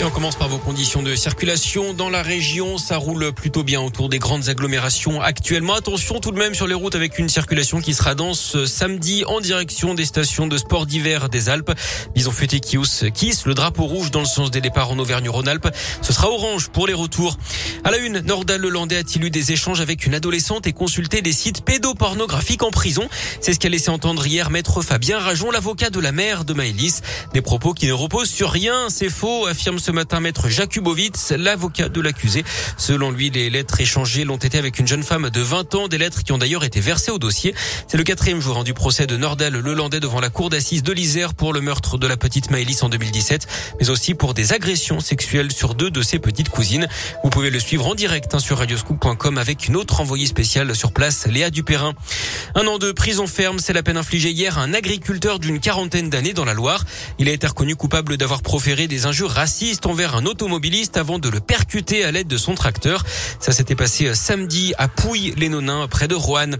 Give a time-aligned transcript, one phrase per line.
[0.00, 2.78] Et on commence par vos conditions de circulation dans la région.
[2.78, 5.74] Ça roule plutôt bien autour des grandes agglomérations actuellement.
[5.74, 9.40] Attention tout de même sur les routes avec une circulation qui sera dense samedi en
[9.40, 11.72] direction des stations de sport d'hiver des Alpes.
[12.14, 15.68] Bison futé Kius Kiss, le drapeau rouge dans le sens des départs en Auvergne-Rhône-Alpes.
[16.00, 17.36] Ce sera orange pour les retours.
[17.84, 21.32] À la une, Nordal Lelandais a-t-il eu des échanges avec une adolescente et consulté des
[21.32, 23.06] sites pédopornographiques en prison?
[23.42, 27.02] C'est ce qu'a laissé entendre hier maître Fabien Rajon, l'avocat de la mère de Maëlys.
[27.34, 31.88] Des propos qui ne reposent sur rien, c'est faux, affirme ce matin maître Jakubowicz, l'avocat
[31.88, 32.44] de l'accusé.
[32.76, 35.98] Selon lui, les lettres échangées l'ont été avec une jeune femme de 20 ans, des
[35.98, 37.54] lettres qui ont d'ailleurs été versées au dossier.
[37.88, 40.92] C'est le quatrième jour hein, du procès de Nordal Lelandais devant la cour d'assises de
[40.92, 43.46] l'Isère pour le meurtre de la petite Maëlys en 2017,
[43.80, 46.88] mais aussi pour des agressions sexuelles sur deux de ses petites cousines.
[47.24, 50.92] Vous pouvez le suivre en direct hein, sur radioscoop.com avec une autre envoyée spéciale sur
[50.92, 51.94] place, Léa Dupérin.
[52.54, 56.10] Un an de prison ferme, c'est la peine infligée hier à un agriculteur d'une quarantaine
[56.10, 56.84] d'années dans la Loire.
[57.18, 61.28] Il a été reconnu coupable d'avoir proféré des injures racistes envers un automobiliste avant de
[61.28, 63.04] le percuter à l'aide de son tracteur.
[63.38, 66.58] Ça s'était passé euh, samedi à Pouilly-les-Nonins, près de Roanne.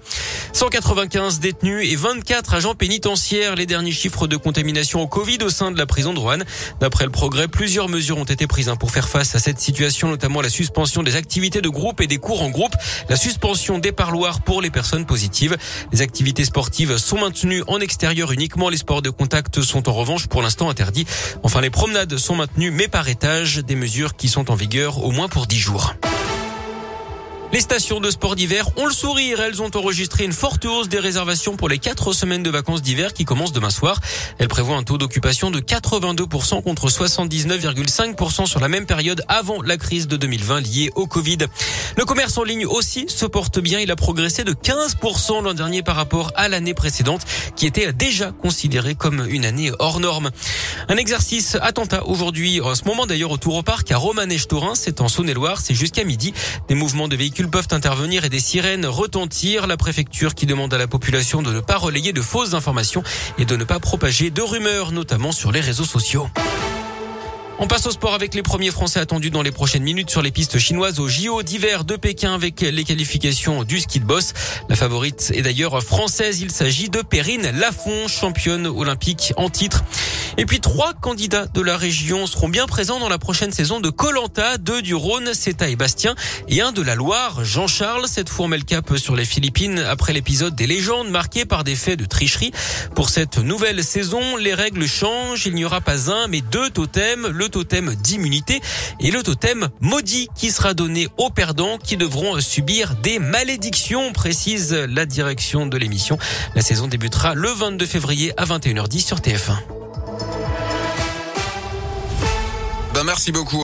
[0.53, 3.55] 195 détenus et 24 agents pénitentiaires.
[3.55, 6.45] Les derniers chiffres de contamination au Covid au sein de la prison de Roanne.
[6.81, 10.09] D'après le progrès, plusieurs mesures ont été prises hein, pour faire face à cette situation,
[10.09, 12.75] notamment la suspension des activités de groupe et des cours en groupe,
[13.09, 15.57] la suspension des parloirs pour les personnes positives.
[15.93, 18.69] Les activités sportives sont maintenues en extérieur uniquement.
[18.69, 21.07] Les sports de contact sont en revanche pour l'instant interdits.
[21.43, 25.11] Enfin, les promenades sont maintenues, mais par étage, des mesures qui sont en vigueur au
[25.11, 25.95] moins pour 10 jours.
[27.53, 29.41] Les stations de sport d'hiver ont le sourire.
[29.41, 33.13] Elles ont enregistré une forte hausse des réservations pour les quatre semaines de vacances d'hiver
[33.13, 33.99] qui commencent demain soir.
[34.39, 39.77] Elles prévoient un taux d'occupation de 82% contre 79,5% sur la même période avant la
[39.79, 41.39] crise de 2020 liée au Covid.
[41.97, 43.81] Le commerce en ligne aussi se porte bien.
[43.81, 47.23] Il a progressé de 15% l'an dernier par rapport à l'année précédente
[47.57, 50.31] qui était déjà considérée comme une année hors norme.
[50.89, 55.01] Un exercice attentat aujourd'hui, en ce moment d'ailleurs au Tour au Parc à Romanèche-Torin, c'est
[55.01, 56.33] en Saône-et-Loire, c'est jusqu'à midi.
[56.69, 59.67] Des mouvements de véhicules peuvent intervenir et des sirènes retentir.
[59.67, 63.03] La préfecture qui demande à la population de ne pas relayer de fausses informations
[63.39, 66.29] et de ne pas propager de rumeurs, notamment sur les réseaux sociaux.
[67.63, 70.31] On passe au sport avec les premiers Français attendus dans les prochaines minutes sur les
[70.31, 74.33] pistes chinoises au JO d'hiver de Pékin avec les qualifications du ski de boss.
[74.69, 76.41] La favorite est d'ailleurs française.
[76.41, 79.85] Il s'agit de Perrine Lafont, championne olympique en titre.
[80.37, 83.91] Et puis trois candidats de la région seront bien présents dans la prochaine saison de
[83.91, 86.15] Colanta, deux du Rhône, Ceta et Bastien,
[86.49, 88.07] et un de la Loire, Jean-Charles.
[88.07, 91.75] Cette fois, on le cap sur les Philippines après l'épisode des légendes marqué par des
[91.75, 92.53] faits de tricherie.
[92.95, 95.47] Pour cette nouvelle saison, les règles changent.
[95.47, 97.27] Il n'y aura pas un, mais deux totems.
[97.29, 98.61] Le totem d'immunité
[99.01, 104.73] et le totem maudit qui sera donné aux perdants qui devront subir des malédictions, précise
[104.73, 106.19] la direction de l'émission.
[106.55, 109.80] La saison débutera le 22 février à 21h10 sur TF1.
[113.11, 113.59] Merci beaucoup.